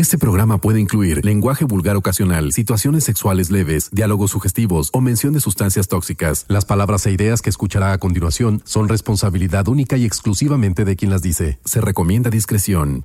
[0.00, 5.40] Este programa puede incluir lenguaje vulgar ocasional, situaciones sexuales leves, diálogos sugestivos o mención de
[5.40, 6.46] sustancias tóxicas.
[6.48, 11.10] Las palabras e ideas que escuchará a continuación son responsabilidad única y exclusivamente de quien
[11.10, 11.58] las dice.
[11.66, 13.04] Se recomienda discreción.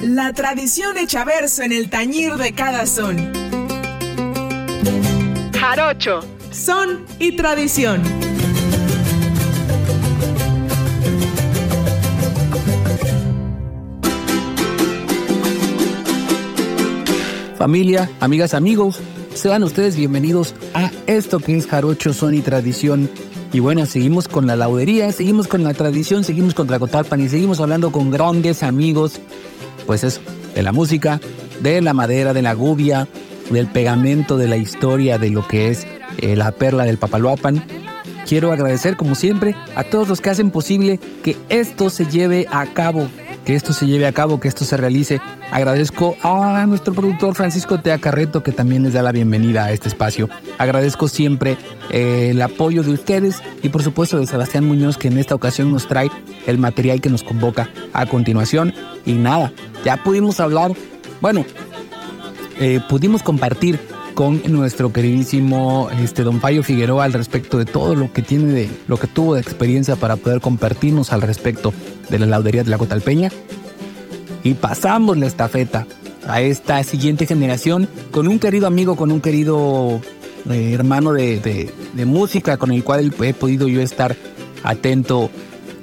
[0.00, 3.16] La tradición hecha verso en el tañir de cada son.
[5.56, 6.18] Jarocho,
[6.50, 8.27] son y tradición.
[17.58, 19.00] Familia, amigas, amigos,
[19.34, 23.10] sean ustedes bienvenidos a esto que es Jarocho, Son y Tradición.
[23.52, 27.58] Y bueno, seguimos con la laudería, seguimos con la tradición, seguimos con Tlacotalpan y seguimos
[27.58, 29.20] hablando con grandes amigos,
[29.86, 30.20] pues eso,
[30.54, 31.20] de la música,
[31.60, 33.08] de la madera, de la gubia,
[33.50, 35.84] del pegamento, de la historia, de lo que es
[36.18, 37.64] eh, la perla del Papaloapan.
[38.24, 42.66] Quiero agradecer, como siempre, a todos los que hacen posible que esto se lleve a
[42.72, 43.08] cabo,
[43.48, 45.22] que esto se lleve a cabo, que esto se realice.
[45.50, 49.88] Agradezco a nuestro productor Francisco Tea Carreto, que también les da la bienvenida a este
[49.88, 50.28] espacio.
[50.58, 51.56] Agradezco siempre
[51.88, 55.72] eh, el apoyo de ustedes y por supuesto de Sebastián Muñoz, que en esta ocasión
[55.72, 56.10] nos trae
[56.46, 58.74] el material que nos convoca a continuación.
[59.06, 59.50] Y nada,
[59.82, 60.72] ya pudimos hablar,
[61.22, 61.46] bueno,
[62.60, 63.80] eh, pudimos compartir
[64.18, 68.70] con nuestro queridísimo este, don Payo Figueroa al respecto de todo lo que tiene de,
[68.88, 71.72] lo que tuvo de experiencia para poder compartirnos al respecto
[72.10, 73.30] de la laudería de la Cotalpeña.
[74.42, 75.86] Y pasamos la estafeta
[76.26, 80.00] a esta siguiente generación con un querido amigo, con un querido
[80.50, 81.72] eh, hermano de,
[82.04, 84.16] música con el cual he podido yo estar
[84.64, 85.30] atento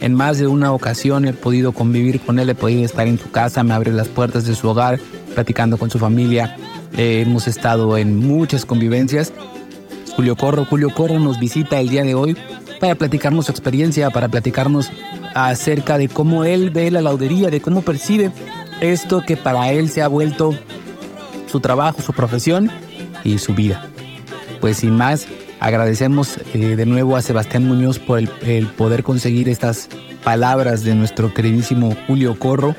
[0.02, 3.32] en más de una ocasión he podido convivir con él, he podido estar en su
[3.32, 5.00] casa, me abre las puertas de su hogar,
[5.34, 6.58] platicando con su familia,
[6.98, 9.34] eh, hemos estado en muchas convivencias.
[10.16, 12.38] Julio Corro, Julio Corro nos visita el día de hoy
[12.80, 14.90] para platicarnos su experiencia, para platicarnos
[15.34, 18.32] acerca de cómo él ve la laudería, de cómo percibe
[18.82, 20.58] esto que para él se ha vuelto
[21.48, 22.72] su trabajo, su profesión
[23.24, 23.88] y su vida.
[24.62, 25.28] Pues sin más,
[25.60, 29.90] agradecemos eh, de nuevo a Sebastián Muñoz por el, poder conseguir estas
[30.24, 32.76] palabras de nuestro queridísimo Julio Corro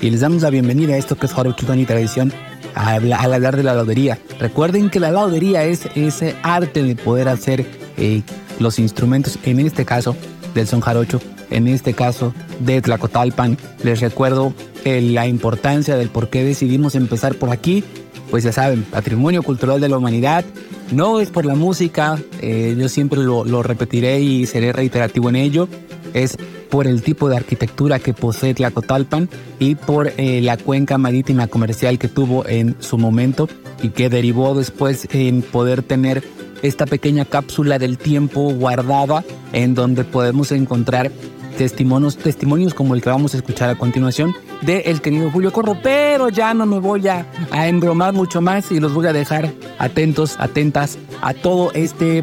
[0.00, 2.32] y les damos la bienvenida a esto que es Jarochután y Tradición
[2.76, 4.18] al, hablar de la laudería.
[4.38, 7.66] Recuerden que la laudería es ese arte de poder hacer
[7.96, 8.22] eh,
[8.60, 10.14] los instrumentos, en este caso
[10.54, 11.20] del son jarocho,
[11.50, 13.58] en este caso de Tlacotalpan.
[13.82, 14.52] Les recuerdo
[14.84, 17.84] eh, la importancia del por qué decidimos empezar por aquí.
[18.30, 20.44] Pues ya saben, patrimonio cultural de la humanidad.
[20.92, 25.36] No es por la música, eh, yo siempre lo, lo repetiré y seré reiterativo en
[25.36, 25.68] ello.
[26.14, 26.36] Es
[26.70, 31.98] por el tipo de arquitectura que posee Tlacotalpan y por eh, la cuenca marítima comercial
[31.98, 33.48] que tuvo en su momento
[33.82, 36.22] y que derivó después en poder tener
[36.62, 41.12] esta pequeña cápsula del tiempo guardada en donde podemos encontrar
[41.56, 45.78] testimonios, testimonios como el que vamos a escuchar a continuación de el querido Julio Corro,
[45.82, 49.52] pero ya no me voy a, a embromar mucho más y los voy a dejar
[49.78, 52.22] atentos, atentas a todo este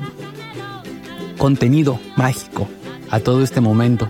[1.37, 2.67] contenido mágico,
[3.09, 4.09] a todo este momento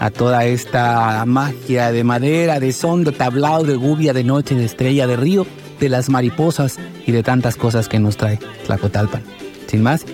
[0.00, 4.64] a toda esta magia de madera, de son, de tablao, de gubia, de noche, de
[4.64, 5.46] estrella, de río,
[5.80, 9.22] de las mariposas y de tantas cosas que nos trae Tlacotalpan.
[9.66, 10.06] Sin más,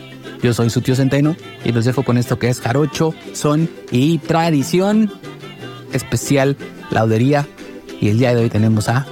[0.44, 4.18] yo soy su tío Centeno y los dejo con esto que es jarocho, son y
[4.18, 5.10] tradición
[5.94, 6.58] especial,
[6.90, 7.48] laudería.
[7.98, 9.06] Y el día de hoy tenemos a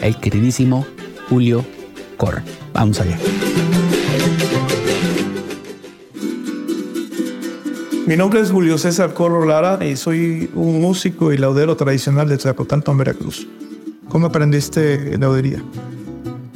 [0.00, 0.86] el queridísimo
[1.28, 1.64] Julio
[2.16, 2.40] Corr.
[2.72, 3.18] Vamos allá.
[8.06, 12.36] Mi nombre es Julio César Corro Lara y soy un músico y laudero tradicional de
[12.36, 13.48] Tlacotalpan, Veracruz.
[14.08, 15.60] ¿Cómo aprendiste laudería?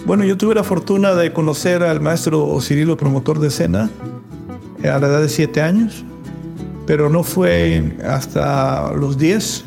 [0.07, 3.91] Bueno, yo tuve la fortuna de conocer al maestro Cirilo, promotor de escena,
[4.83, 6.05] a la edad de 7 años,
[6.87, 9.65] pero no fue hasta los 10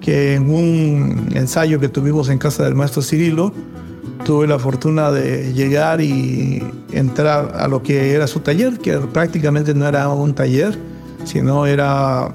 [0.00, 3.52] que en un ensayo que tuvimos en casa del maestro Cirilo,
[4.24, 6.62] tuve la fortuna de llegar y
[6.92, 10.78] entrar a lo que era su taller, que prácticamente no era un taller,
[11.24, 12.32] sino era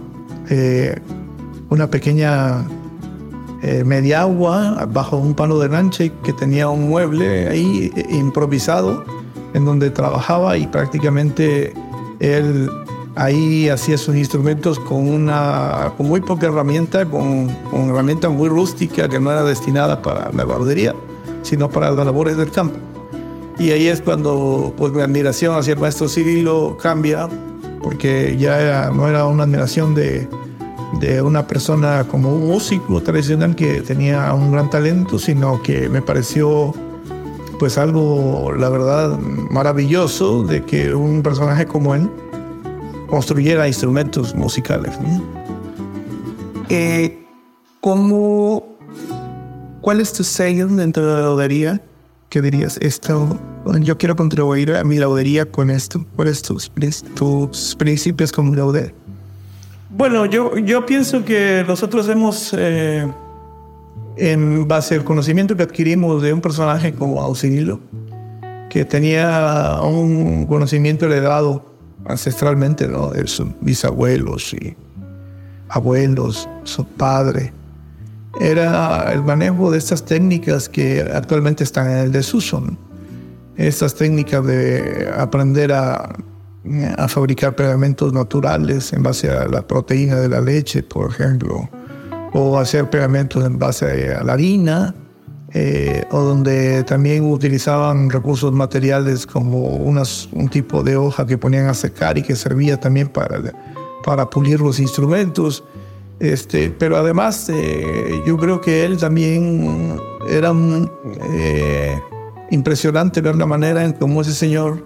[0.49, 0.99] eh,
[1.69, 2.65] una pequeña
[3.63, 9.03] eh, media agua bajo un palo de lanche que tenía un mueble ahí eh, improvisado
[9.53, 11.73] en donde trabajaba y prácticamente
[12.23, 12.69] él
[13.15, 19.09] ahí hacía sus instrumentos con una con muy poca herramienta, con, con herramienta muy rústica
[19.09, 20.95] que no era destinada para la barbería,
[21.41, 22.77] sino para las labores del campo.
[23.59, 27.29] Y ahí es cuando pues mi admiración hacia el maestro Cirilo cambia
[27.83, 30.27] porque ya no era una admiración de,
[30.99, 36.01] de una persona como un músico tradicional que tenía un gran talento, sino que me
[36.01, 36.73] pareció
[37.59, 42.09] pues algo, la verdad, maravilloso de que un personaje como él
[43.07, 44.91] construyera instrumentos musicales.
[46.69, 47.19] Eh,
[47.79, 48.77] ¿Cómo,
[49.81, 51.81] cuál es tu sello dentro de la laudería?
[52.29, 52.77] ¿Qué dirías?
[52.81, 53.37] Esto,
[53.81, 56.03] yo quiero contribuir a mi laudería con esto.
[56.15, 56.71] ¿Cuáles tus,
[57.13, 58.95] tus principios como lauder?
[59.95, 63.07] Bueno, yo, yo pienso que nosotros hemos, eh,
[64.17, 67.79] en base al conocimiento que adquirimos de un personaje como Auxilio,
[68.69, 71.65] que tenía un conocimiento heredado
[72.05, 73.09] ancestralmente, ¿no?
[73.09, 74.75] De sus bisabuelos y
[75.69, 77.53] abuelos, su padre.
[78.39, 82.63] Era el manejo de estas técnicas que actualmente están en el desuso.
[83.57, 86.15] Estas técnicas de aprender a
[87.07, 91.69] fabricar pegamentos naturales en base a la proteína de la leche, por ejemplo,
[92.33, 94.95] o hacer pegamentos en base a la harina,
[95.55, 101.75] eh, o donde también utilizaban recursos materiales como un tipo de hoja que ponían a
[101.75, 103.39] secar y que servía también para,
[104.03, 105.63] para pulir los instrumentos.
[106.19, 110.53] Este, pero además eh, yo creo que él también era
[111.33, 111.99] eh,
[112.49, 114.83] impresionante ver la manera en cómo ese señor,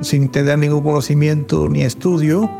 [0.00, 2.50] sin tener ningún conocimiento ni estudio,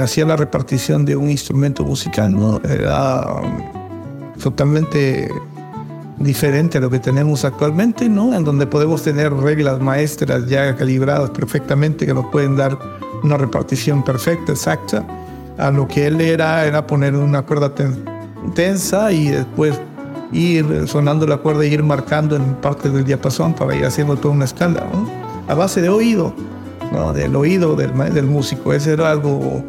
[0.00, 2.32] hacía la repartición de un instrumento musical.
[2.32, 2.60] ¿no?
[2.64, 3.26] Era
[4.42, 5.30] totalmente
[6.20, 8.34] diferente a lo que tenemos actualmente, ¿no?
[8.34, 12.78] En donde podemos tener reglas maestras ya calibradas perfectamente que nos pueden dar
[13.22, 15.04] una repartición perfecta, exacta.
[15.58, 17.72] A lo que él era, era poner una cuerda
[18.54, 19.80] tensa y después
[20.32, 24.34] ir sonando la cuerda e ir marcando en parte del diapasón para ir haciendo toda
[24.34, 24.86] una escala.
[25.48, 26.34] A base de oído,
[26.92, 27.12] ¿no?
[27.12, 28.72] Del oído del, del músico.
[28.72, 29.64] Ese era algo,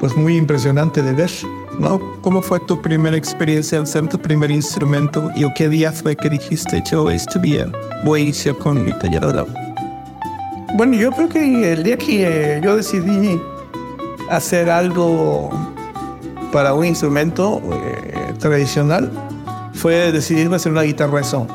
[0.00, 1.30] pues, muy impresionante de ver.
[1.78, 2.00] ¿no?
[2.20, 6.28] ¿Cómo fue tu primera experiencia al ser tu primer instrumento y qué día fue que
[6.28, 7.72] dijiste yo esto bien,
[8.04, 9.46] voy a iniciar con mi taller
[10.76, 13.40] Bueno, yo creo que el día que yo decidí
[14.30, 15.50] hacer algo
[16.52, 19.10] para un instrumento eh, tradicional
[19.72, 21.48] fue decidirme hacer una guitarra de son.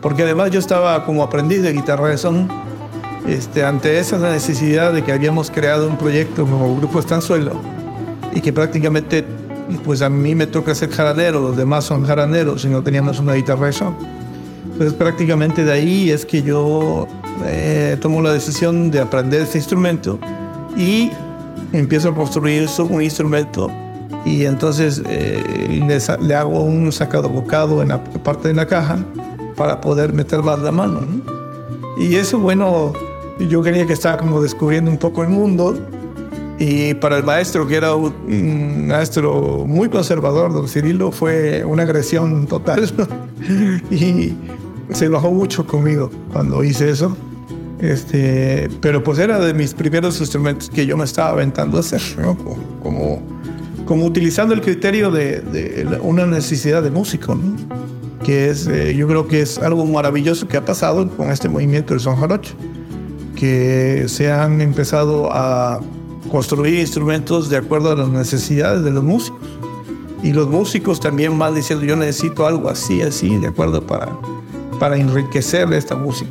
[0.00, 2.48] Porque además yo estaba como aprendiz de guitarra de son
[3.28, 7.52] este, ante esa necesidad de que habíamos creado un proyecto como Grupo Estanzuelo
[8.34, 9.24] y que prácticamente
[9.84, 13.34] pues a mí me toca ser jaranero, los demás son jaraneros y no teníamos una
[13.34, 13.94] guitarra eso.
[14.64, 17.08] Entonces prácticamente de ahí es que yo
[17.46, 20.18] eh, tomo la decisión de aprender este instrumento
[20.76, 21.10] y
[21.72, 23.70] empiezo a construir un instrumento
[24.24, 25.82] y entonces eh,
[26.20, 28.98] le, hago un sacado bocado en la parte de la caja
[29.56, 31.00] para poder meter más la mano.
[31.96, 32.92] Y eso, bueno,
[33.38, 35.76] yo quería que estaba como descubriendo un poco el mundo
[36.58, 42.46] y para el maestro, que era un maestro muy conservador, don Cirilo, fue una agresión
[42.46, 42.90] total.
[43.90, 44.32] y
[44.90, 47.16] se enojó mucho conmigo cuando hice eso.
[47.78, 52.00] Este, pero pues era de mis primeros instrumentos que yo me estaba aventando a hacer,
[52.82, 53.20] como,
[53.84, 57.38] como utilizando el criterio de, una necesidad de músico,
[58.24, 61.92] que es, eh, yo creo que es algo maravilloso que ha pasado con este movimiento
[61.92, 62.54] del son jarocho,
[63.36, 65.80] que se han empezado a
[66.30, 69.38] construir instrumentos de acuerdo a las necesidades de los músicos.
[70.22, 74.08] Y los músicos también van diciendo, yo necesito algo así, así, de acuerdo, para,
[74.80, 76.30] para enriquecer esta música.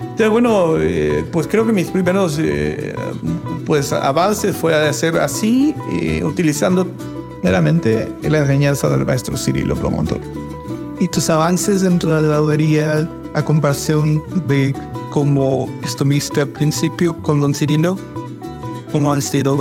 [0.00, 2.94] Entonces, bueno, eh, pues creo que mis primeros eh,
[3.66, 6.86] pues, avances fue hacer así, eh, utilizando
[7.42, 10.20] meramente la enseñanza del maestro Cirilo Promontor.
[11.00, 14.72] ¿Y tus avances dentro de la laudería a comparación de
[15.14, 17.96] cómo estuviste al principio con Don Cirilo?
[18.90, 19.56] como sido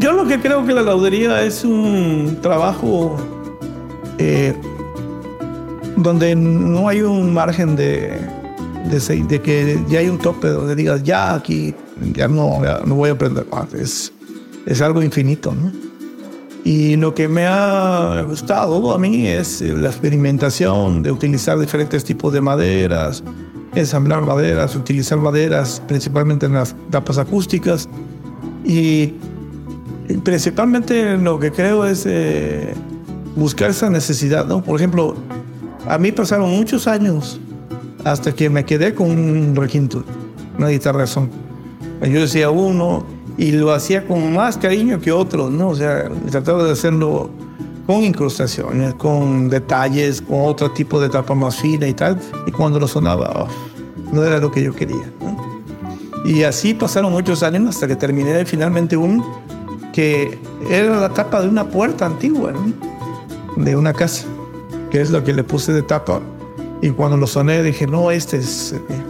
[0.00, 3.16] Yo lo que creo que la laudería es un trabajo
[4.18, 4.52] eh,
[5.96, 8.18] donde no hay un margen de,
[8.90, 11.76] de, que ya hay un tope donde digas, ya aquí,
[12.12, 13.72] ya no, no voy a aprender más.
[13.72, 14.12] Es,
[14.66, 15.85] es algo infinito, ¿no?
[16.66, 22.32] Y lo que me ha gustado a mí es la experimentación de utilizar diferentes tipos
[22.32, 23.22] de maderas,
[23.76, 27.88] ensamblar maderas, utilizar maderas principalmente en las tapas acústicas
[28.64, 29.14] y
[30.24, 32.74] principalmente lo que creo es eh,
[33.36, 34.60] buscar esa necesidad, ¿no?
[34.60, 35.14] Por ejemplo,
[35.88, 37.40] a mí pasaron muchos años
[38.02, 40.02] hasta que me quedé con un requinto,
[40.58, 41.30] una guitarra son.
[42.02, 43.06] Yo decía uno
[43.38, 45.68] y lo hacía con más cariño que otros, ¿no?
[45.68, 47.30] O sea, trataba de hacerlo
[47.86, 52.18] con incrustaciones, con detalles, con otro tipo de tapa más fina y tal.
[52.46, 53.48] Y cuando lo sonaba, oh,
[54.12, 55.12] no era lo que yo quería.
[56.24, 59.24] Y así pasaron muchos años hasta que terminé finalmente un
[59.92, 60.38] que
[60.68, 62.52] era la tapa de una puerta antigua,
[63.56, 64.26] de una casa,
[64.90, 66.20] que es lo que le puse de tapa.
[66.82, 68.72] Y cuando lo soné dije, no, este es...
[68.72, 69.05] Eh,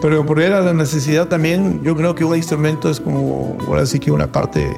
[0.00, 3.98] pero por era la necesidad también, yo creo que un instrumento es como, ahora sí
[3.98, 4.76] que una parte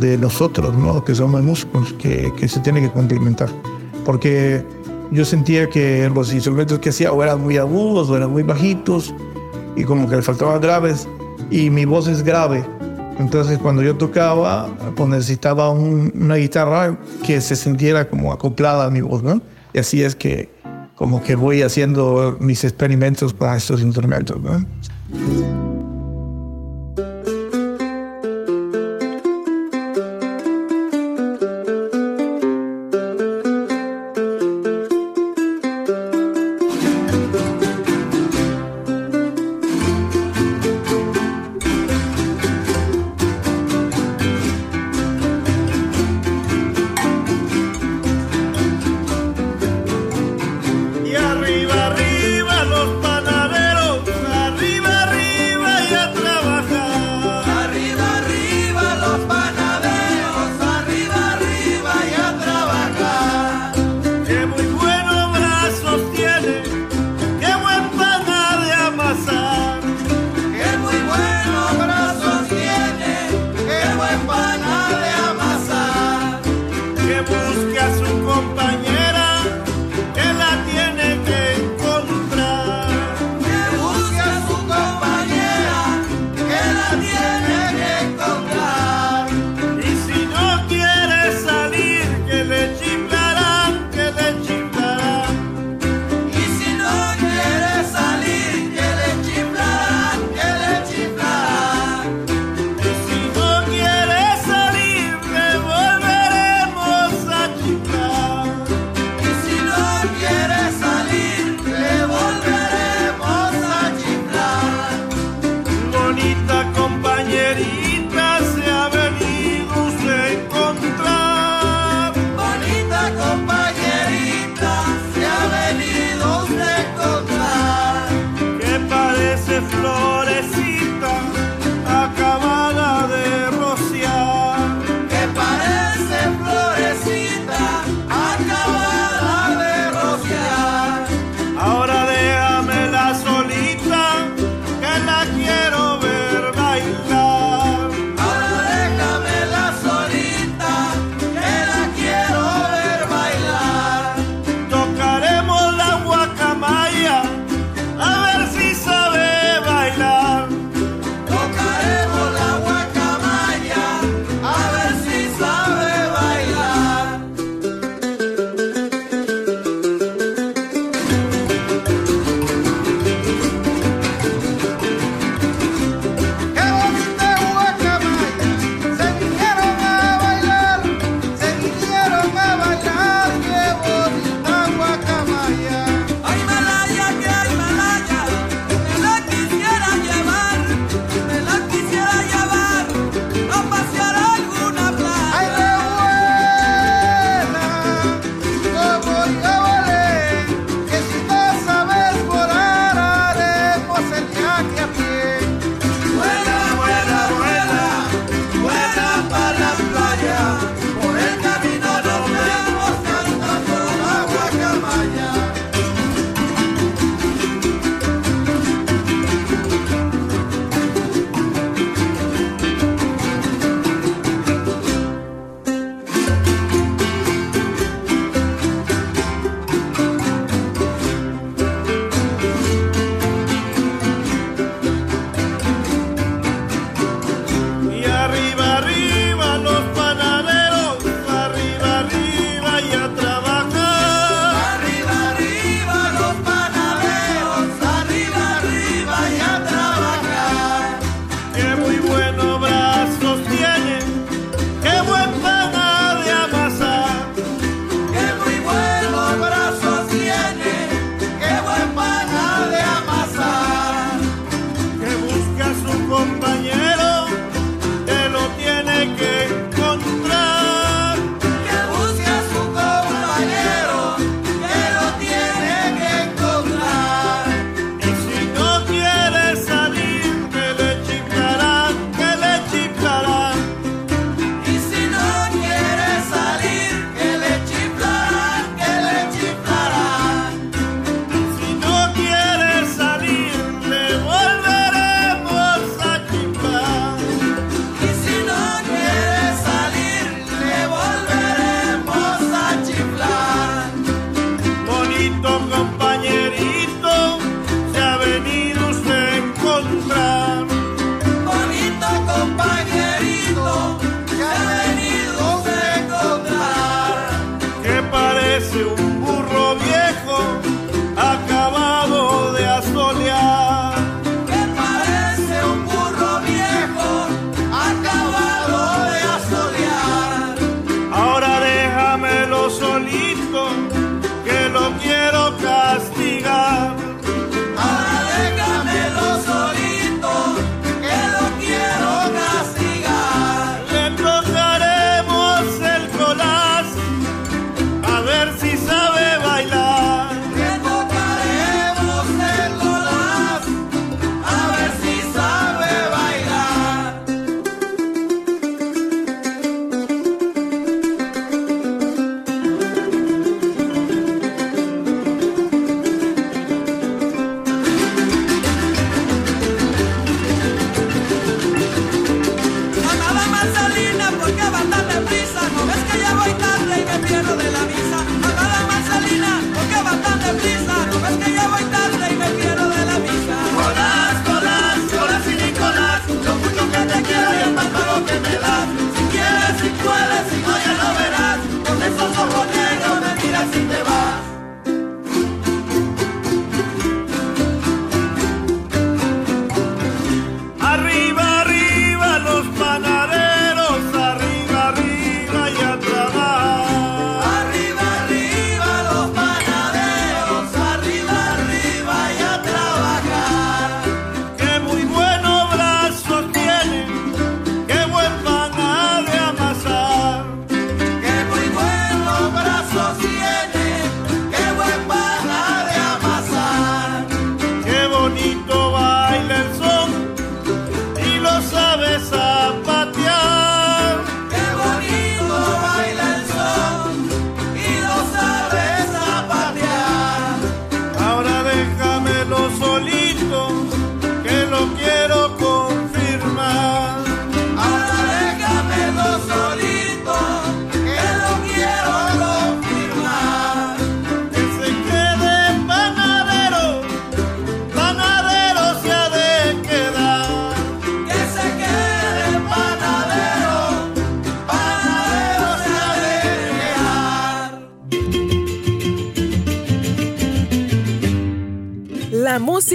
[0.00, 1.04] de nosotros, ¿no?
[1.04, 3.48] que somos músicos, que, que se tiene que complementar.
[4.04, 4.64] Porque
[5.10, 9.14] yo sentía que los instrumentos que hacía o eran muy agudos o eran muy bajitos
[9.76, 11.06] y como que le faltaban graves
[11.50, 12.64] y mi voz es grave.
[13.18, 19.02] Entonces cuando yo tocaba, pues necesitaba una guitarra que se sintiera como acoplada a mi
[19.02, 19.42] voz, ¿no?
[19.74, 20.48] Y así es que
[21.02, 24.36] como que voy haciendo mis experimentos para estos instrumentos.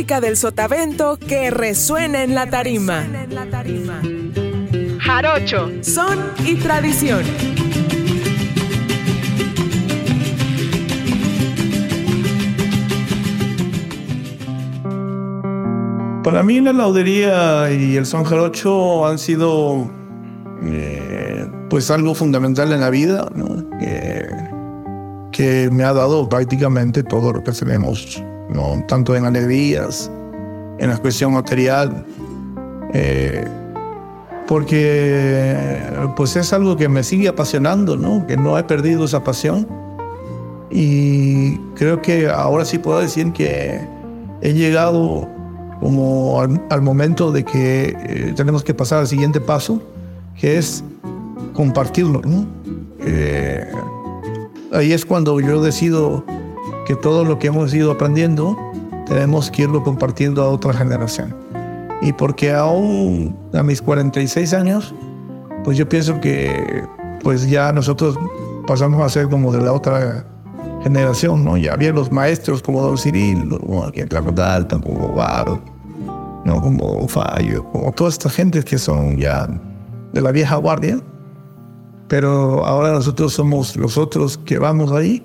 [0.07, 3.05] Música del sotavento que resuena en la tarima.
[4.99, 7.23] Jarocho, son y tradición.
[16.23, 19.91] Para mí la laudería y el son jarocho han sido
[20.63, 23.69] eh, pues algo fundamental en la vida, ¿no?
[23.77, 24.25] que,
[25.33, 28.83] que me ha dado prácticamente todo lo que tenemos, ¿no?
[28.87, 30.11] tanto en alegrías,
[30.79, 32.05] en la cuestión material,
[32.93, 33.45] eh,
[34.47, 35.55] porque
[36.15, 38.25] pues es algo que me sigue apasionando, ¿no?
[38.25, 39.67] que no he perdido esa pasión
[40.69, 43.79] y creo que ahora sí puedo decir que
[44.41, 45.27] he llegado
[45.79, 49.81] como al, momento de que eh, tenemos que pasar al siguiente paso,
[50.39, 50.83] que es
[51.53, 52.21] compartirlo.
[52.25, 52.45] ¿no?
[53.01, 53.65] Eh,
[54.73, 56.23] ahí es cuando yo decido
[56.87, 58.57] que todo lo que hemos ido aprendiendo
[59.05, 61.35] tenemos que irlo compartiendo a otra generación.
[62.01, 64.95] Y porque aún a mis 46 años,
[65.65, 66.85] pues yo pienso que
[67.23, 68.17] pues ya nosotros
[68.65, 70.25] pasamos a ser como de la otra
[70.81, 71.57] generación, ¿no?
[71.57, 75.59] Ya había los maestros como Don Cirilo, como en Tlacotalpan, como Varo,
[76.45, 76.61] ¿no?
[76.61, 79.45] Como Fallo, como toda esta gente que son ya
[80.13, 81.01] de la vieja guardia.
[82.07, 85.21] Pero ahora nosotros somos los otros que vamos ahí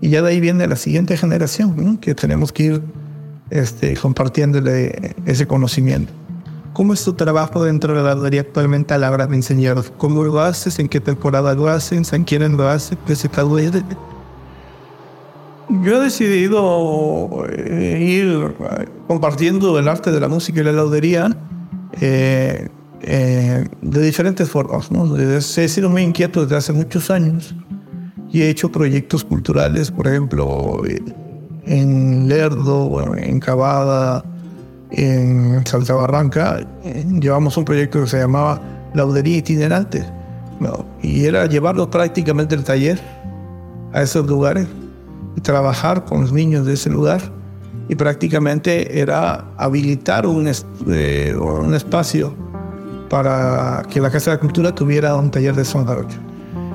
[0.00, 2.00] y ya de ahí viene la siguiente generación, ¿no?
[2.00, 2.82] Que tenemos que ir
[3.50, 6.12] este, compartiéndole ese conocimiento.
[6.72, 9.80] ¿Cómo es tu trabajo dentro de la laudería actualmente a la hora de enseñar?
[9.96, 10.78] ¿Cómo lo haces?
[10.80, 12.12] ¿En qué temporada lo haces?
[12.12, 12.96] ¿En quién lo hace?
[13.06, 13.30] ¿Qué se?
[15.68, 21.36] Yo he decidido eh, ir eh, compartiendo el arte de la música y la laudería
[22.00, 22.68] eh,
[23.02, 24.90] eh, de diferentes formas.
[24.90, 25.16] ¿no?
[25.16, 27.54] He sido muy inquieto desde hace muchos años
[28.34, 31.00] y he hecho proyectos culturales, por ejemplo, eh,
[31.66, 34.24] en Lerdo, en Cavada,
[34.90, 36.58] en Salta Barranca.
[36.82, 38.60] eh, llevamos un proyecto que se llamaba
[38.92, 40.04] Laudería Itinerante
[40.58, 40.84] ¿no?
[41.00, 43.00] y era llevarlo prácticamente el taller
[43.92, 44.66] a esos lugares
[45.36, 47.20] y trabajar con los niños de ese lugar
[47.88, 50.50] y prácticamente era habilitar un,
[50.88, 52.34] eh, un espacio
[53.08, 55.86] para que la Casa de la Cultura tuviera un taller de son.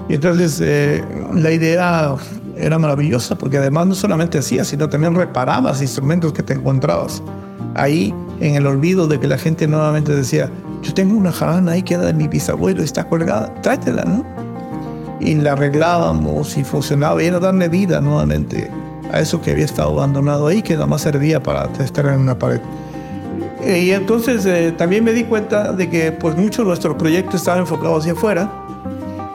[0.09, 2.15] Y entonces eh, la idea
[2.57, 7.23] era maravillosa porque además no solamente hacías, sino también reparabas instrumentos que te encontrabas.
[7.75, 10.49] Ahí, en el olvido de que la gente nuevamente decía,
[10.81, 14.25] yo tengo una jarana ahí que era de mi bisabuelo, está colgada, tráetela, ¿no?
[15.19, 18.69] y la arreglábamos y funcionaba y era darle vida nuevamente
[19.11, 22.37] a eso que había estado abandonado ahí, que nada más servía para estar en una
[22.37, 22.61] pared.
[23.61, 27.35] Eh, Y entonces eh, también me di cuenta de que pues mucho de nuestro proyecto
[27.35, 28.49] estaba enfocado hacia afuera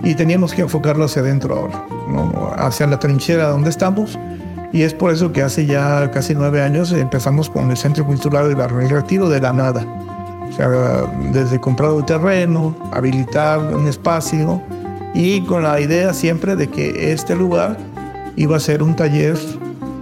[0.04, 2.52] y teníamos que enfocarlo hacia adentro ahora, ¿no?
[2.56, 4.18] hacia la trinchera donde estamos.
[4.72, 8.48] Y es por eso que hace ya casi nueve años empezamos con el Centro Cultural
[8.48, 9.86] de Barrio El Retiro de la nada.
[10.48, 10.68] O sea,
[11.32, 14.60] desde comprar un terreno, habilitar un espacio
[15.14, 17.78] y con la idea siempre de que este lugar
[18.36, 19.38] iba a ser un taller,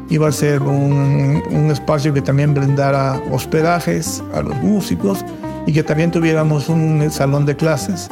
[0.08, 5.24] iba a ser un, un espacio que también brindara hospedajes a los músicos
[5.66, 8.08] y que también tuviéramos un salón de clases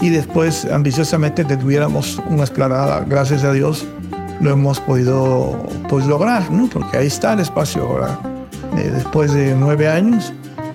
[0.00, 3.86] y después ambiciosamente tuviéramos una esplanada, gracias a Dios
[4.40, 5.56] lo hemos podido
[5.88, 6.68] pues, lograr, ¿no?
[6.68, 8.18] porque ahí está el espacio ahora,
[8.76, 10.32] eh, después de nueve años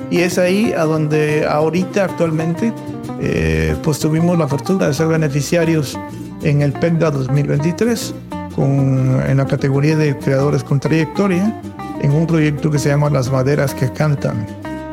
[0.10, 2.73] y es ahí a donde ahorita actualmente
[3.21, 5.97] eh, pues tuvimos la fortuna de ser beneficiarios
[6.41, 8.15] en el PENDA 2023
[8.55, 11.62] con, en la categoría de creadores con trayectoria
[12.01, 14.47] en un proyecto que se llama Las Maderas que Cantan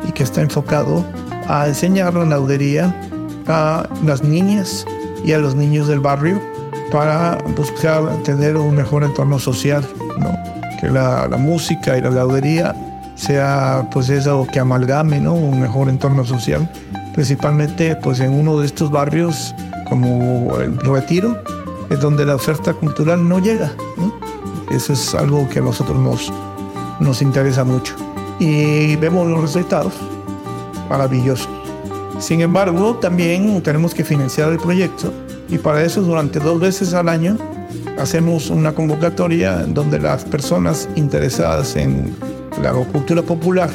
[0.07, 1.05] y que está enfocado
[1.47, 2.93] a enseñar la laudería
[3.47, 4.85] a las niñas
[5.23, 6.41] y a los niños del barrio
[6.91, 9.85] para buscar tener un mejor entorno social,
[10.19, 10.31] ¿no?
[10.79, 12.75] que la, la música y la laudería
[13.15, 15.33] sea pues eso que amalgame ¿no?
[15.33, 16.69] un mejor entorno social,
[17.13, 19.53] principalmente pues en uno de estos barrios
[19.89, 21.37] como el Retiro,
[21.89, 23.71] es donde la oferta cultural no llega.
[23.97, 24.13] ¿no?
[24.69, 26.31] Eso es algo que a nosotros nos,
[26.99, 27.95] nos interesa mucho.
[28.39, 29.93] Y vemos los resultados
[30.89, 31.56] maravillosos.
[32.19, 35.13] Sin embargo, también tenemos que financiar el proyecto
[35.49, 37.37] y para eso durante dos veces al año
[37.99, 42.15] hacemos una convocatoria donde las personas interesadas en
[42.61, 43.69] la cultura popular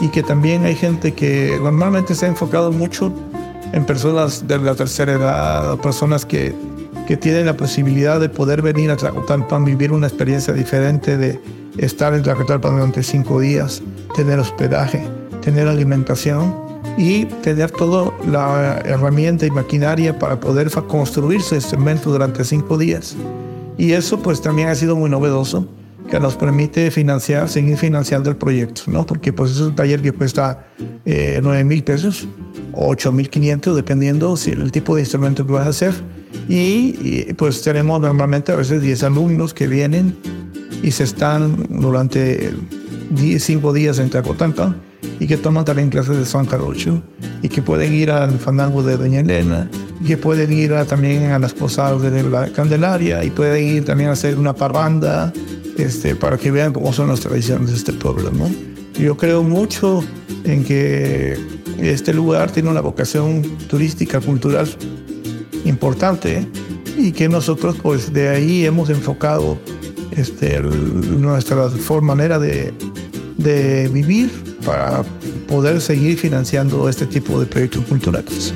[0.00, 3.12] y que también hay gente que normalmente se ha enfocado mucho
[3.72, 6.54] en personas de la tercera edad, personas que,
[7.06, 11.40] que tienen la posibilidad de poder venir a Tlacotalpan, vivir una experiencia diferente de
[11.78, 13.82] estar en Tlacotalpan durante cinco días,
[14.14, 15.06] tener hospedaje,
[15.40, 22.44] tener alimentación y tener toda la herramienta y maquinaria para poder construir su instrumento durante
[22.44, 23.16] cinco días.
[23.78, 25.66] Y eso pues también ha sido muy novedoso,
[26.10, 29.06] que nos permite financiar, seguir financiando el proyecto, ¿no?
[29.06, 30.66] Porque pues es un taller que cuesta
[31.04, 32.26] eh, 9 mil pesos
[32.72, 35.94] o 8 mil 500, dependiendo si el tipo de instrumento que vas a hacer.
[36.48, 36.96] Y,
[37.28, 40.16] y, pues tenemos normalmente a veces 10 alumnos que vienen
[40.82, 42.52] y se están durante
[43.38, 47.02] 5 días en Tlacotalpan y que toman también clases de son jarocho
[47.42, 49.68] y que pueden ir al fandango de Doña Elena
[50.00, 53.84] y que pueden ir a, también a las posadas de la Candelaria y pueden ir
[53.84, 55.32] también a hacer una parranda
[55.76, 58.30] este, para que vean cómo son las tradiciones de este pueblo.
[58.30, 58.50] ¿no?
[58.98, 60.04] Yo creo mucho
[60.44, 61.38] en que
[61.78, 64.68] este lugar tiene una vocación turística, cultural
[65.64, 66.46] importante
[66.96, 69.58] y que nosotros pues de ahí hemos enfocado
[70.12, 71.68] este, el, nuestra
[72.00, 72.72] manera de,
[73.36, 75.02] de vivir para
[75.48, 78.54] poder seguir financiando este tipo de proyectos culturales.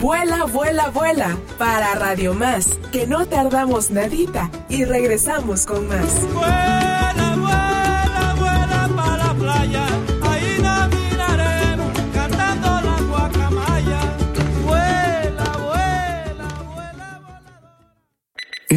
[0.00, 7.09] Vuela, vuela, vuela para Radio Más, que no tardamos nadita y regresamos con más.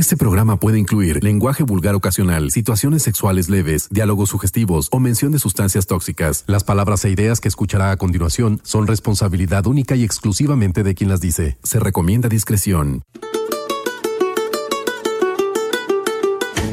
[0.04, 5.40] Este programa puede incluir lenguaje vulgar ocasional, situaciones sexuales leves, diálogos sugestivos o mención de
[5.40, 6.44] sustancias tóxicas.
[6.46, 11.10] Las palabras e ideas que escuchará a continuación son responsabilidad única y exclusivamente de quien
[11.10, 11.58] las dice.
[11.64, 13.04] Se recomienda discreción.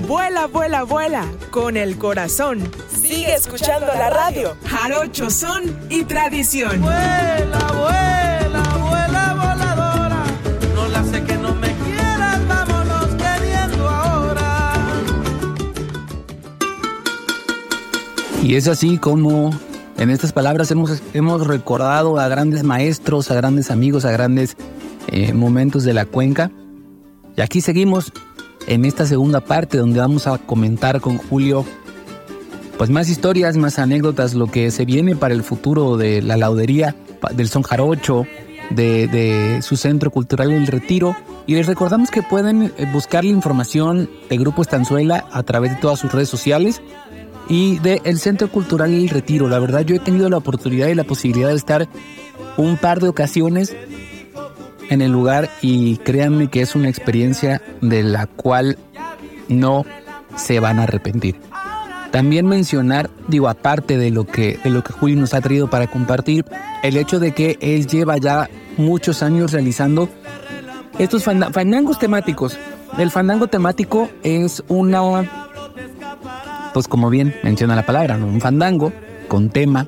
[0.09, 2.59] Vuela, vuela, vuela con el corazón.
[3.01, 4.57] Sigue escuchando la radio.
[4.67, 6.81] Jarocho son y tradición.
[6.81, 10.25] Vuela, vuela, vuela, voladora.
[10.75, 11.30] No la sé
[18.43, 19.51] Y es así como
[19.99, 24.57] en estas palabras hemos, hemos recordado a grandes maestros, a grandes amigos, a grandes
[25.09, 26.51] eh, momentos de la cuenca.
[27.37, 28.13] Y aquí seguimos
[28.67, 31.67] en esta segunda parte donde vamos a comentar con Julio
[32.79, 36.97] pues más historias, más anécdotas, lo que se viene para el futuro de la laudería,
[37.33, 38.27] del son jarocho,
[38.71, 41.15] de, de su centro cultural El Retiro.
[41.47, 45.77] Y les recordamos que pueden eh, buscar la información de Grupo Estanzuela a través de
[45.77, 46.81] todas sus redes sociales
[47.51, 49.49] y del Centro Cultural El Retiro.
[49.49, 51.89] La verdad yo he tenido la oportunidad y la posibilidad de estar
[52.57, 53.77] un par de ocasiones
[54.89, 58.79] en el lugar y créanme que es una experiencia de la cual
[59.49, 59.85] no
[60.37, 61.37] se van a arrepentir.
[62.13, 65.87] También mencionar, digo, aparte de lo que, de lo que Julio nos ha traído para
[65.87, 66.45] compartir,
[66.83, 70.09] el hecho de que él lleva ya muchos años realizando
[70.99, 72.57] estos fanda- fandangos temáticos.
[72.99, 75.23] El fandango temático es una,
[76.73, 78.27] pues como bien menciona la palabra, ¿no?
[78.27, 78.93] un fandango
[79.29, 79.87] con tema.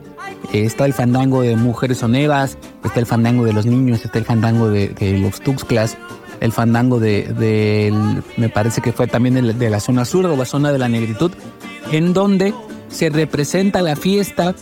[0.52, 4.24] Eh, Está el fandango de mujeres soneras, está el fandango de los niños, está el
[4.24, 5.96] fandango de, los Tuxtlas,
[6.40, 7.92] el fandango de,
[8.36, 10.88] me parece que fue también de, de la zona sur o la zona de la
[10.88, 11.32] negritud,
[11.92, 12.54] en donde
[12.88, 14.54] se representa la fiesta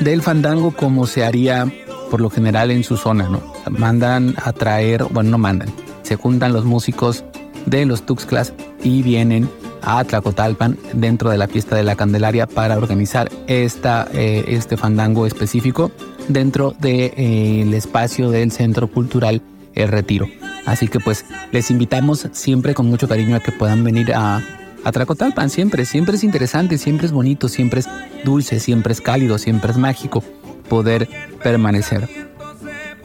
[0.00, 1.70] del fandango como se haría
[2.10, 3.40] por lo general en su zona, ¿no?
[3.70, 5.68] Mandan a traer, bueno, no mandan,
[6.02, 7.24] se juntan los músicos
[7.66, 9.48] de los Tuxtlas y vienen
[9.82, 15.26] a Tlacotalpan dentro de la fiesta de la Candelaria para organizar esta, eh, este fandango
[15.26, 15.90] específico
[16.28, 19.42] dentro del espacio del Centro Cultural
[19.74, 20.26] El Retiro.
[20.66, 24.42] Así que pues les invitamos siempre con mucho cariño a que puedan venir a,
[24.84, 27.88] a Tlacotalpan, siempre, siempre es interesante, siempre es bonito, siempre es
[28.24, 30.22] dulce, siempre es cálido, siempre es mágico
[30.68, 31.08] poder
[31.42, 32.29] permanecer.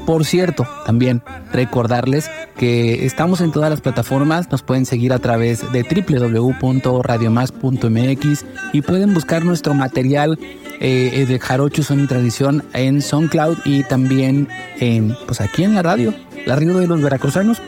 [0.05, 5.71] Por cierto, también recordarles que estamos en todas las plataformas, nos pueden seguir a través
[5.71, 10.37] de www.radiomás.mx y pueden buscar nuestro material
[10.79, 14.47] eh, de Jarocho Son y Tradición en SoundCloud y también
[14.79, 16.13] en, pues aquí en la radio,
[16.45, 17.59] la radio de los veracruzanos,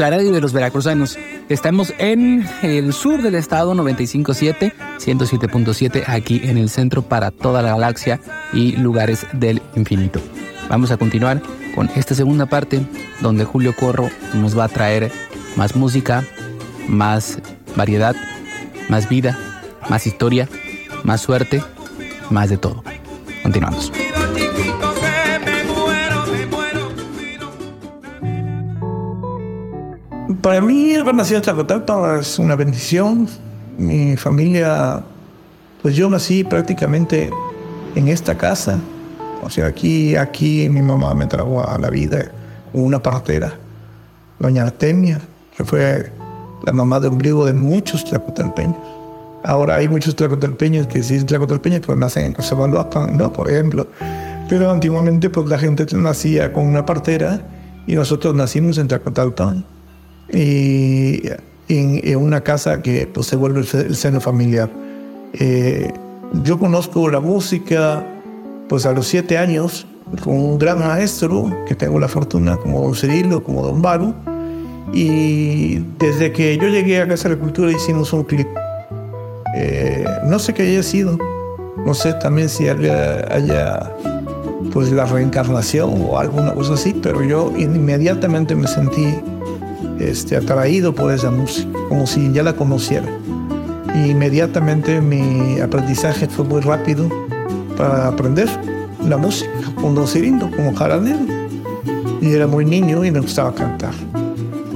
[0.00, 1.18] la radio de los veracruzanos.
[1.50, 7.72] Estamos en el sur del estado 957, 107.7 aquí en el centro para toda la
[7.72, 8.18] galaxia
[8.54, 10.18] y lugares del infinito.
[10.70, 11.42] Vamos a continuar
[11.74, 12.80] con esta segunda parte
[13.20, 15.12] donde Julio Corro nos va a traer
[15.56, 16.24] más música,
[16.88, 17.38] más
[17.76, 18.16] variedad,
[18.88, 19.38] más vida,
[19.90, 20.48] más historia,
[21.04, 21.62] más suerte,
[22.30, 22.82] más de todo.
[23.42, 23.92] Continuamos.
[30.36, 33.26] Para mí, haber nacido en Tlacotalpan es una bendición.
[33.76, 35.02] Mi familia,
[35.82, 37.30] pues yo nací prácticamente
[37.96, 38.78] en esta casa.
[39.42, 42.30] O sea, aquí, aquí mi mamá me trajo a la vida
[42.72, 43.54] una partera,
[44.38, 45.20] doña Artemia,
[45.56, 46.12] que fue
[46.64, 48.76] la mamá de ombligo de muchos tlacotalpeños.
[49.42, 53.32] Ahora hay muchos tlacotalpeños que sí tlacotalpeños, pero nacen en Cosamaloapan, ¿no?
[53.32, 53.88] Por ejemplo.
[54.48, 57.40] Pero antiguamente, pues la gente nacía con una partera
[57.86, 59.64] y nosotros nacimos en Tlacotalpan
[60.32, 61.22] y
[61.68, 64.70] en, una casa que pues, se vuelve el seno familiar.
[65.32, 65.92] Eh,
[66.44, 68.04] yo conozco la música
[68.68, 69.86] pues a los siete años
[70.22, 74.14] con un gran maestro que tengo la fortuna como don Cirilo, como don Baru
[74.92, 78.48] y desde que yo llegué a Casa de la Cultura hicimos un clip.
[79.56, 81.18] Eh, no sé qué haya sido,
[81.84, 83.92] no sé también si haya, haya
[84.72, 89.14] pues la reencarnación o alguna cosa así, pero yo inmediatamente me sentí
[90.00, 93.06] este, atraído por esa música, como si ya la conociera.
[93.94, 97.08] Y inmediatamente mi aprendizaje fue muy rápido
[97.76, 98.48] para aprender
[99.06, 101.20] la música con Don Cirindo, como jaranero.
[102.20, 103.94] Y era muy niño y me gustaba cantar.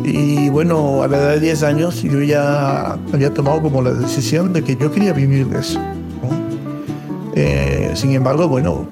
[0.05, 4.53] Y bueno, a la edad de 10 años yo ya había tomado como la decisión
[4.53, 5.79] de que yo quería vivir de eso.
[5.79, 7.33] ¿no?
[7.35, 8.87] Eh, sin embargo, bueno,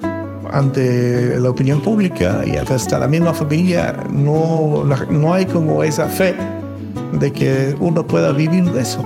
[0.53, 6.35] ante la opinión pública y hasta la misma familia, no, no hay como esa fe
[7.19, 9.03] de que uno pueda vivir de eso.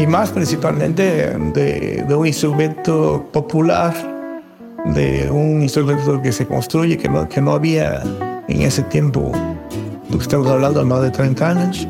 [0.00, 3.94] Y más principalmente de, un instrumento popular,
[4.94, 8.02] de un instrumento que se construye, que no, que no había
[8.48, 9.30] en ese tiempo,
[10.10, 11.86] lo que estamos hablando de más de 30 años,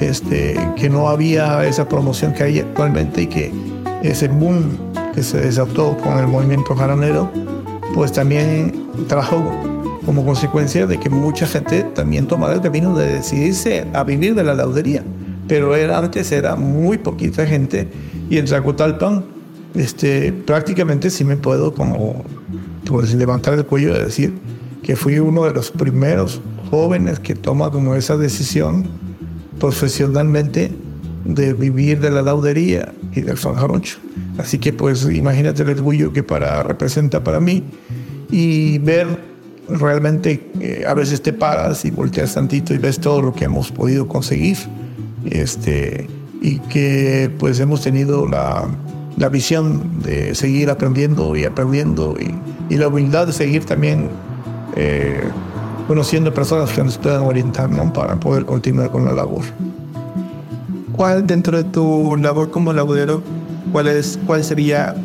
[0.00, 3.52] este, que no había esa promoción que hay actualmente y que
[4.02, 4.78] ese boom
[5.14, 7.30] que se desató con el movimiento jaranero,
[7.94, 9.42] pues también trajo
[10.04, 14.44] como consecuencia de que mucha gente también tomara el camino de decidirse a vivir de
[14.44, 15.02] la laudería.
[15.46, 17.88] Pero era, antes era muy poquita gente
[18.30, 19.24] y en Tlacotalpan
[19.74, 22.24] este, prácticamente sí me puedo como
[23.16, 24.32] levantar el cuello y decir
[24.82, 28.86] que fui uno de los primeros jóvenes que toma como esa decisión
[29.60, 30.72] profesionalmente
[31.28, 33.98] de vivir de la laudería y del son jarocho.
[34.38, 37.62] Así que pues imagínate el orgullo que para, representa para mí
[38.30, 39.06] y ver
[39.68, 43.70] realmente, eh, a veces te paras y volteas tantito y ves todo lo que hemos
[43.70, 44.56] podido conseguir
[45.26, 46.08] este,
[46.40, 48.66] y que pues hemos tenido la,
[49.18, 52.34] la visión de seguir aprendiendo y aprendiendo y,
[52.72, 54.08] y la humildad de seguir también
[54.76, 55.20] eh,
[55.86, 57.92] conociendo personas que nos puedan orientar ¿no?
[57.92, 59.44] para poder continuar con la labor.
[60.98, 63.22] ¿Cuál dentro de tu labor como laudero,
[63.70, 63.88] cuál,
[64.26, 64.96] cuál sería,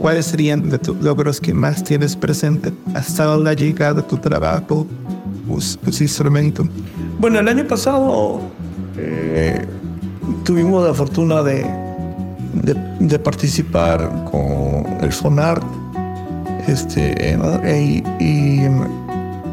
[0.00, 4.84] cuáles serían de tus logros que más tienes presente hasta la llegada de tu trabajo,
[5.46, 6.66] tus, tus instrumentos?
[7.20, 8.40] Bueno, el año pasado
[8.96, 9.64] eh,
[10.42, 11.64] tuvimos la fortuna de,
[12.98, 15.60] de, participar con el FONAR
[16.66, 17.38] este,
[18.18, 18.62] y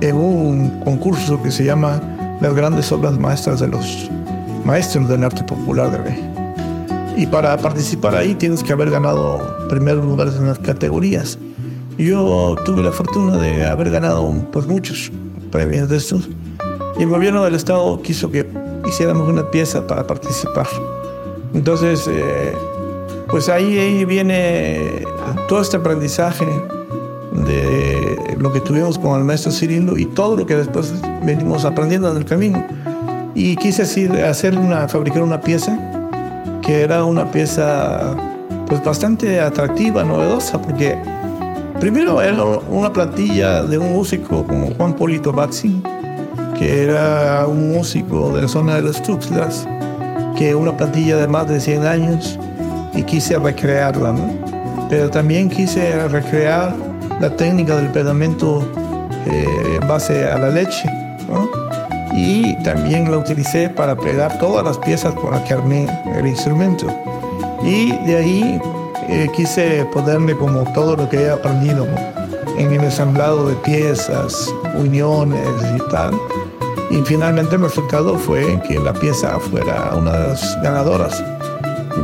[0.02, 2.02] en un concurso que se llama
[2.42, 4.10] Las grandes obras maestras de los
[4.66, 6.44] maestros del arte popular de México.
[7.16, 11.38] Y para participar ahí tienes que haber ganado primeros lugares en las categorías.
[11.98, 15.12] Yo tuve la fortuna de haber ganado pues, muchos
[15.52, 16.28] premios de estos.
[16.98, 18.48] Y el gobierno del estado quiso que
[18.88, 20.68] hiciéramos una pieza para participar.
[21.54, 22.54] Entonces, eh,
[23.30, 25.04] pues ahí, ahí viene
[25.48, 26.46] todo este aprendizaje
[27.46, 32.10] de lo que tuvimos con el maestro Cirilo y todo lo que después venimos aprendiendo
[32.12, 32.66] en el camino.
[33.36, 35.78] Y quise hacer una, fabricar una pieza
[36.62, 38.16] que era una pieza
[38.68, 40.98] pues bastante atractiva, novedosa, porque
[41.80, 45.82] primero era una plantilla de un músico como Juan Polito Baxi,
[46.58, 49.68] que era un músico de la zona de los Tuxtlas,
[50.38, 52.40] que una plantilla de más de 100 años,
[52.94, 54.88] y quise recrearla, ¿no?
[54.90, 56.74] Pero también quise recrear
[57.20, 58.68] la técnica del pedamento
[59.26, 60.90] eh, en base a la leche.
[62.16, 66.88] Y también la utilicé para pegar todas las piezas con las que armé el instrumento.
[67.64, 68.62] Y de ahí
[69.10, 71.88] eh, quise ponerme como todo lo que he aprendido
[72.58, 76.14] en el ensamblado de piezas, uniones y tal.
[76.92, 81.24] Y finalmente el resultado fue que la pieza fuera una de las ganadoras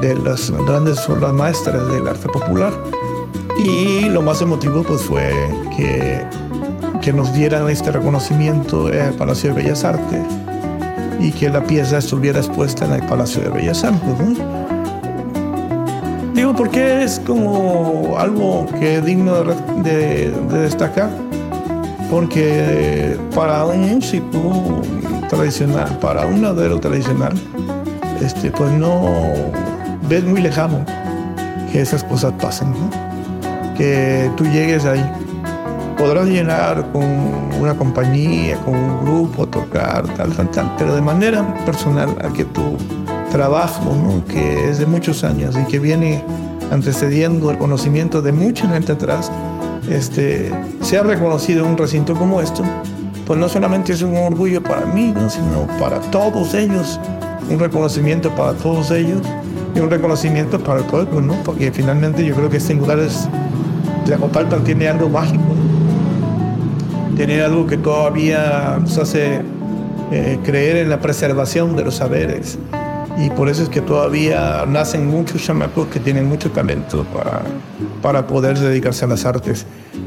[0.01, 2.73] de las grandes obras maestras del arte popular.
[3.57, 5.29] Y lo más emotivo pues fue
[5.75, 6.25] que,
[7.09, 10.21] que nos dieran este reconocimiento en el Palacio de Bellas Artes
[11.19, 14.19] y que la pieza estuviera expuesta en el Palacio de Bellas Artes.
[14.19, 14.35] ¿no?
[16.35, 19.43] Digo, porque es como algo que es digno
[19.83, 21.09] de, destacar,
[22.11, 24.79] porque para un músico
[25.29, 27.33] tradicional, para un ladero tradicional,
[28.21, 29.09] este, pues no
[30.07, 30.85] ves muy lejano
[31.71, 32.71] que esas cosas pasen,
[33.75, 35.03] que tú llegues ahí.
[35.99, 37.03] Podrás llenar con
[37.59, 42.45] una compañía, con un grupo, tocar, tal, tal, tal, pero de manera personal a que
[42.45, 42.77] tu
[43.29, 44.23] trabajo, ¿no?
[44.25, 46.23] que es de muchos años y que viene
[46.71, 49.29] antecediendo el conocimiento de mucha gente atrás,
[49.89, 52.63] este, sea reconocido en un recinto como esto,
[53.25, 55.29] pues no solamente es un orgullo para mí, ¿no?
[55.29, 56.99] sino para todos ellos,
[57.49, 59.21] un reconocimiento para todos ellos
[59.75, 61.33] y un reconocimiento para el pueblo, ¿no?
[61.43, 63.27] porque finalmente yo creo que Singulares
[64.05, 65.43] de Acotalpan tiene algo mágico,
[67.19, 69.41] tiene algo que todavía nos hace
[70.09, 72.57] eh, creer en la preservación de los saberes.
[73.17, 77.41] Y por eso es que todavía nacen muchos chamacos que tienen mucho talento para,
[78.01, 79.65] para poder dedicarse a las artes.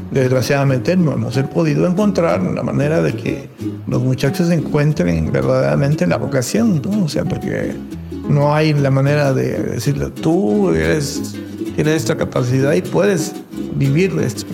[0.09, 3.47] Desgraciadamente no nos he podido encontrar la manera de que
[3.85, 6.81] los muchachos encuentren verdaderamente la vocación.
[7.03, 7.75] O sea, porque
[8.27, 11.35] no hay la manera de decirle, tú eres,
[11.75, 13.33] tienes esta capacidad y puedes
[13.75, 14.47] vivir de esto.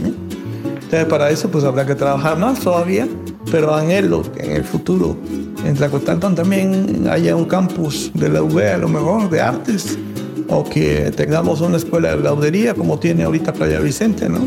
[0.91, 3.07] Entonces, para eso pues habrá que trabajar más todavía,
[3.51, 5.15] pero anhelo que en el futuro
[5.63, 9.99] en Tlacotalpan también haya un campus de la UB a lo mejor de artes
[10.47, 14.39] o que tengamos una escuela de laudería como tiene ahorita Playa Vicente, ¿no?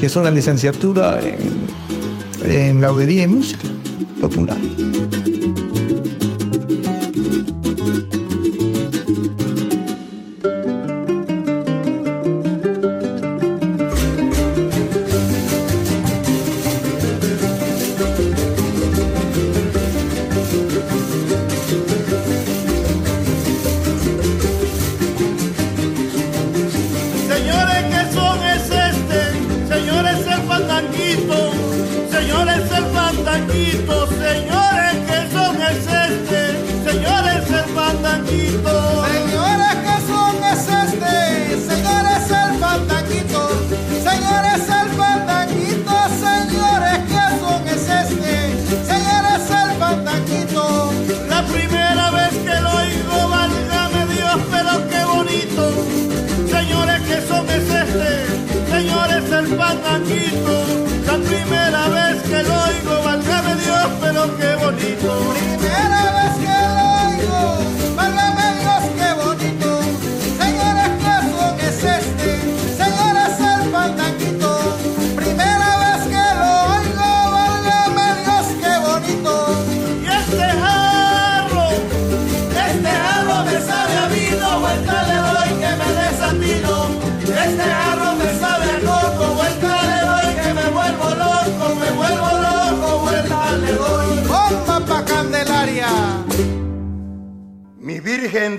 [0.00, 3.68] Que es una licenciatura en, en laudería y música
[4.20, 4.58] popular.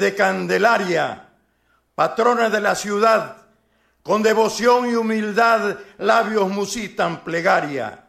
[0.02, 1.30] De Candelaria,
[1.96, 3.38] patrona de la ciudad,
[4.02, 8.04] con devoción y humildad labios musitan plegaria.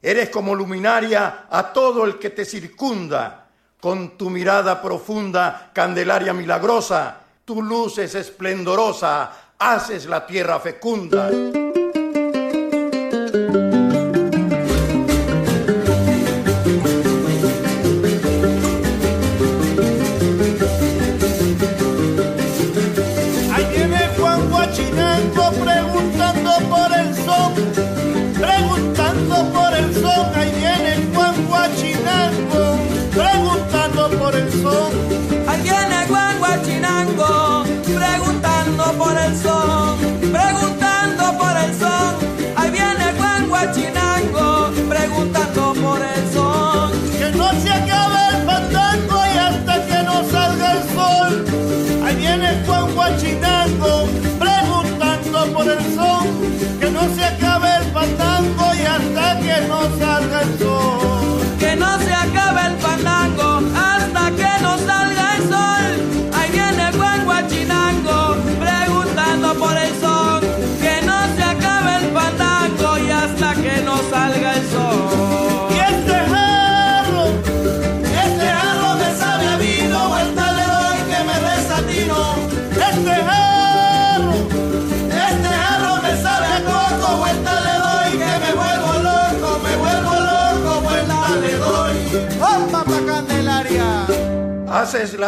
[0.00, 3.48] Eres como luminaria a todo el que te circunda,
[3.78, 11.30] con tu mirada profunda, candelaria milagrosa, tu luz es esplendorosa, haces la tierra fecunda.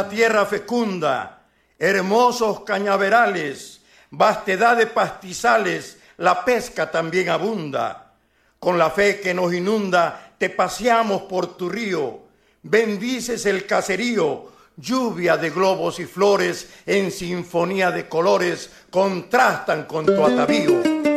[0.09, 1.43] Tierra fecunda,
[1.79, 3.81] hermosos cañaverales,
[4.11, 8.13] vastedad de pastizales, la pesca también abunda.
[8.59, 12.21] Con la fe que nos inunda, te paseamos por tu río,
[12.63, 20.25] bendices el caserío, lluvia de globos y flores en sinfonía de colores contrastan con tu
[20.25, 21.12] atavío.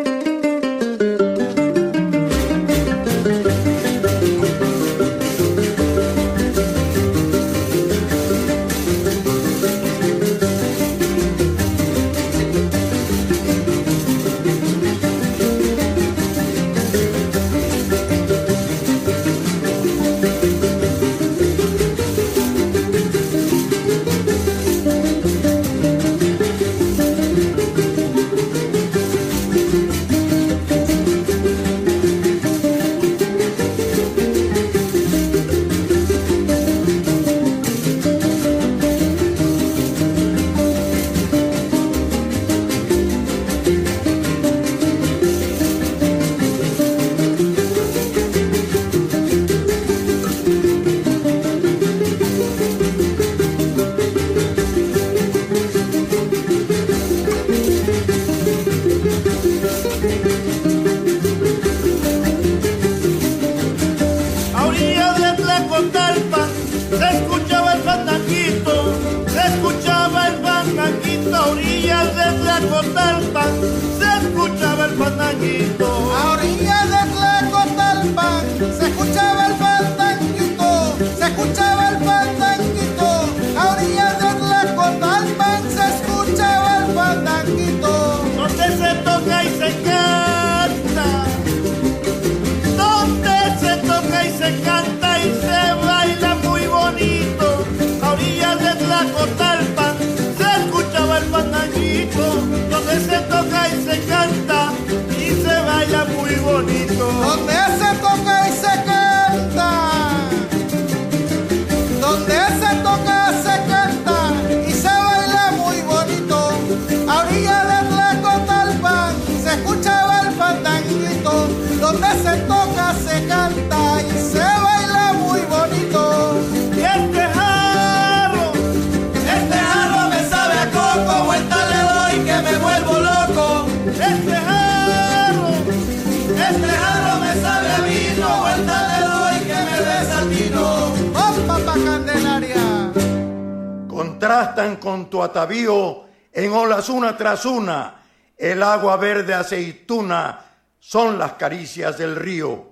[144.25, 148.01] Contrastan con tu atavío en olas una tras una.
[148.35, 150.43] El agua verde aceituna
[150.79, 152.71] son las caricias del río.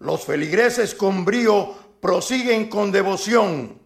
[0.00, 3.78] Los feligreses con brío prosiguen con devoción.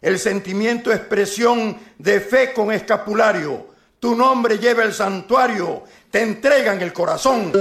[0.00, 3.68] El sentimiento expresión de fe con escapulario.
[4.00, 7.52] Tu nombre lleva el santuario, te entregan el corazón.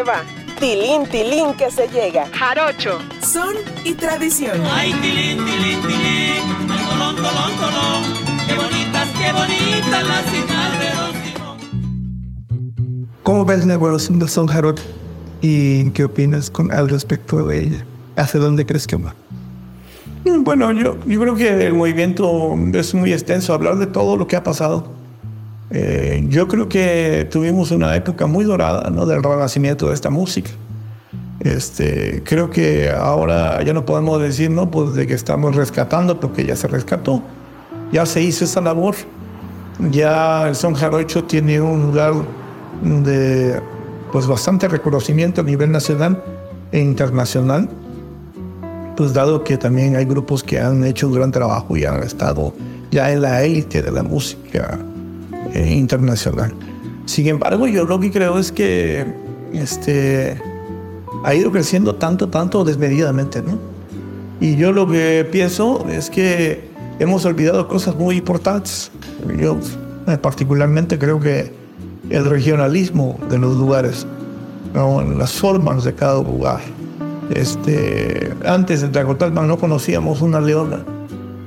[0.00, 0.22] Se va.
[0.58, 2.26] Tilín, tilín que se llega.
[2.32, 2.98] Jarocho.
[3.22, 4.60] Son y tradición.
[4.70, 6.42] Ay, tilín, tilín, tilín.
[6.70, 8.02] Ay, tolón, tolón.
[8.46, 11.56] Qué bonitas, qué bonitas las hijas de Don Simón.
[13.22, 14.82] ¿Cómo ves la evolución del son jarocho?
[15.42, 17.84] ¿Y qué opinas con, al respecto de ella?
[18.16, 19.14] ¿Hacia dónde crees que va?
[20.24, 24.36] Bueno, yo, yo creo que el movimiento es muy extenso, hablar de todo lo que
[24.36, 24.99] ha pasado.
[25.70, 30.50] Eh, yo creo que tuvimos una época muy dorada del renacimiento de esta música.
[31.40, 34.70] Este, creo que ahora ya no podemos decir ¿no?
[34.70, 37.22] pues de que estamos rescatando, porque ya se rescató,
[37.92, 38.94] ya se hizo esa labor.
[39.90, 42.12] Ya el son jarocho tiene un lugar
[42.82, 43.60] de
[44.12, 46.22] pues, bastante reconocimiento a nivel nacional
[46.72, 47.68] e internacional
[49.00, 52.52] pues dado que también hay grupos que han hecho un gran trabajo y han estado
[52.90, 54.78] ya en la élite de la música
[55.54, 56.54] eh, internacional.
[57.06, 59.04] Sin embargo, yo lo que creo es que
[59.52, 60.40] este,
[61.24, 63.58] ha ido creciendo tanto, tanto desmedidamente, ¿no?
[64.40, 68.90] Y yo lo que pienso es que hemos olvidado cosas muy importantes.
[69.38, 69.58] Yo
[70.06, 71.52] eh, particularmente creo que
[72.08, 74.06] el regionalismo de los lugares,
[74.74, 75.02] ¿no?
[75.02, 76.60] las formas de cada lugar,
[77.34, 80.84] este, antes en Tlacotalpan no conocíamos una leona,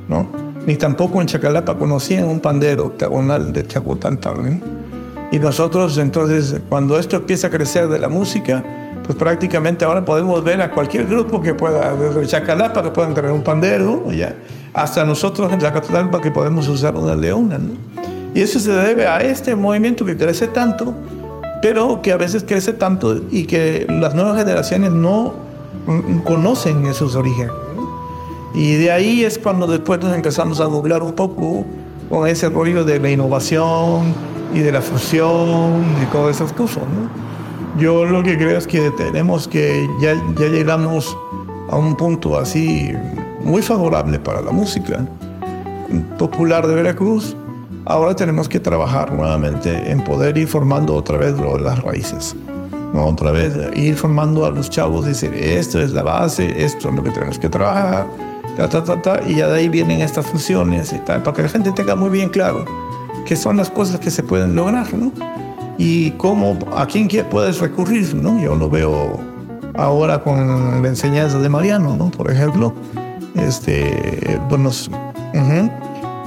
[0.07, 0.42] ¿no?
[0.65, 4.61] Ni tampoco en Chacalapa conocían un pandero octagonal de Tlacotalpan.
[5.31, 8.63] Y nosotros entonces, cuando esto empieza a crecer de la música,
[9.03, 13.31] pues prácticamente ahora podemos ver a cualquier grupo que pueda, desde Chacalapa que puedan tener
[13.31, 14.35] un pandero, ya,
[14.73, 17.71] hasta nosotros en Tlacotalpan que podemos usar una leona, ¿no?
[18.33, 20.93] Y eso se debe a este movimiento que crece tanto,
[21.61, 25.33] pero que a veces crece tanto y que las nuevas generaciones no
[26.23, 27.51] conocen esos orígenes.
[28.53, 31.65] Y de ahí es cuando después nos empezamos a doblar un poco
[32.09, 34.13] con ese rollo de la innovación
[34.53, 36.83] y de la fusión y todas esas cosas.
[37.79, 41.17] Yo lo que creo es que tenemos que, ya, ya llegamos
[41.69, 42.91] a un punto así
[43.43, 45.05] muy favorable para la música
[46.19, 47.35] popular de Veracruz.
[47.85, 52.35] Ahora tenemos que trabajar nuevamente en poder ir formando otra vez las raíces.
[52.93, 53.07] ¿no?
[53.07, 57.03] Otra vez, ir formando a los chavos, decir, esto es la base, esto es lo
[57.03, 58.05] que tenemos que trabajar,
[58.57, 61.41] ta, ta, ta, ta, y ya de ahí vienen estas funciones y tal, para que
[61.43, 62.65] la gente tenga muy bien claro
[63.25, 65.11] qué son las cosas que se pueden lograr, ¿no?
[65.77, 68.39] Y cómo, a quién puedes recurrir, ¿no?
[68.39, 69.19] Yo lo veo
[69.75, 72.11] ahora con la enseñanza de Mariano, ¿no?
[72.11, 72.73] Por ejemplo,
[73.35, 74.91] este, pues nos,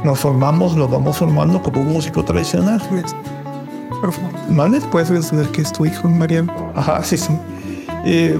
[0.04, 2.82] nos formamos, nos vamos formando como músico tradicional.
[4.50, 4.80] ¿Vale?
[4.92, 6.52] ¿Puedes mencionar que es tu hijo, Mariano?
[6.74, 7.32] Ajá, sí, sí.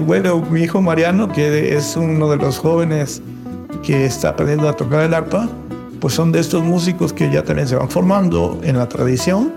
[0.05, 3.21] bueno, mi hijo Mariano, que es uno de los jóvenes
[3.87, 5.47] que está aprendiendo a tocar el arpa,
[6.01, 9.53] pues son de estos músicos que ya también se van formando en la tradición,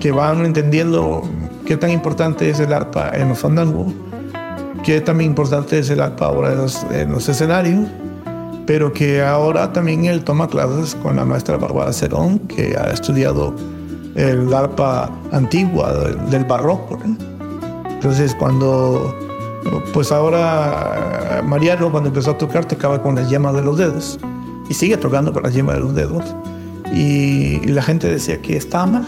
[0.00, 1.22] que van entendiendo
[1.64, 3.94] qué tan importante es el arpa en los fandangos,
[4.84, 7.86] qué tan importante es el arpa ahora en los, en los escenarios,
[8.66, 13.54] pero que ahora también él toma clases con la maestra Bárbara Cerón, que ha estudiado
[14.14, 15.94] el arpa antigua
[16.30, 16.98] del barroco.
[17.88, 19.18] Entonces cuando,
[19.92, 24.18] pues ahora Mariano cuando empezó a tocar tocaba con las yemas de los dedos
[24.68, 26.24] y sigue tocando con las yemas de los dedos.
[26.92, 29.06] Y, la gente decía que estaba mal.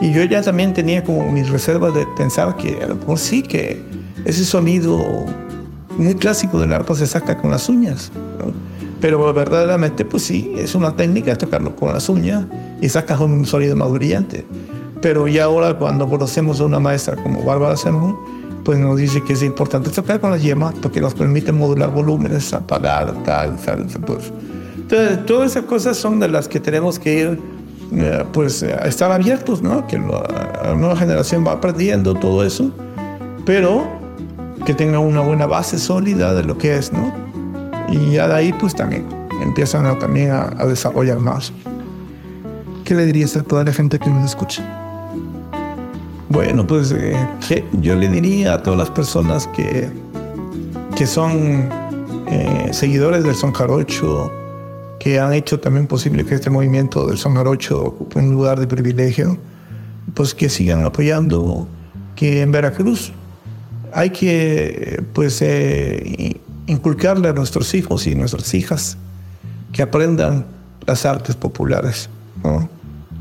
[0.00, 3.42] Y yo ya también tenía como mis reservas de pensar que a lo mejor sí
[3.42, 3.82] que
[4.24, 4.98] ese sonido
[5.96, 8.10] muy clásico del arpa se saca con las uñas.
[9.00, 12.46] Pero verdaderamente, pues sí, es una técnica tocarlo con las uñas
[12.80, 14.46] y sacas un sonido más brillante.
[15.00, 18.16] Pero ya ahora cuando conocemos a una maestra como Bárbara Sermón,
[18.64, 22.52] pues nos dice que es importante tocar con las yemas porque nos permite modular volúmenes,
[22.52, 24.32] apagar, tal, tal, pues.
[24.76, 27.40] Entonces, todas esas cosas son de las que tenemos que ir,
[27.92, 29.86] eh, pues, a estar abiertos, ¿no?
[29.86, 32.70] Que la, nueva generación va aprendiendo todo eso,
[33.44, 33.86] pero
[34.64, 37.12] que tenga una buena base sólida de lo que es, ¿no?
[37.90, 39.06] Y ya de ahí, pues, también
[39.42, 41.52] empiezan a, también a desarrollar más.
[42.84, 44.83] ¿Qué le dirías a toda la gente que nos escucha?
[46.34, 47.16] Bueno, pues eh,
[47.80, 49.88] yo le diría a todas las personas que,
[50.96, 51.68] que son
[52.26, 54.32] eh, seguidores del son jarocho,
[54.98, 58.66] que han hecho también posible que este movimiento del son jarocho ocupe un lugar de
[58.66, 59.38] privilegio,
[60.14, 61.68] pues que sigan apoyando,
[62.16, 63.12] que en Veracruz
[63.92, 68.98] hay que pues eh, inculcarle a nuestros hijos y nuestras hijas
[69.72, 70.46] que aprendan
[70.84, 72.10] las artes populares,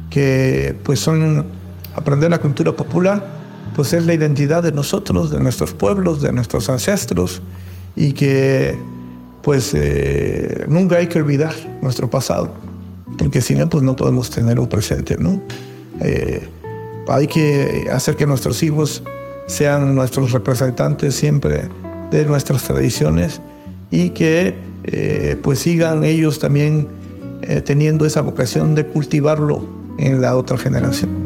[0.09, 1.61] que pues son
[1.95, 3.23] aprender la cultura popular,
[3.75, 7.41] pues es la identidad de nosotros, de nuestros pueblos, de nuestros ancestros,
[7.95, 8.77] y que
[9.41, 12.53] pues eh, nunca hay que olvidar nuestro pasado,
[13.17, 15.41] porque si no, pues no podemos tener un presente, ¿no?
[15.99, 16.47] Eh,
[17.07, 19.03] hay que hacer que nuestros hijos
[19.47, 21.67] sean nuestros representantes siempre
[22.09, 23.41] de nuestras tradiciones
[23.91, 26.87] y que eh, pues sigan ellos también
[27.65, 29.67] teniendo esa vocación de cultivarlo
[29.97, 31.22] en la otra generación.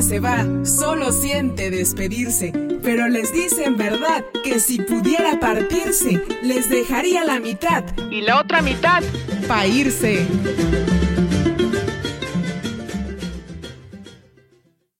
[0.00, 6.68] Se va, solo siente despedirse, pero les dice en verdad que si pudiera partirse, les
[6.68, 9.02] dejaría la mitad y la otra mitad
[9.48, 10.26] para irse.